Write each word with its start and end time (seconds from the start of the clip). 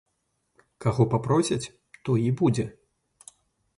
Каго 0.85 1.03
папросяць, 1.11 1.71
той 2.07 2.19
і 2.31 2.35
будзе. 2.41 2.65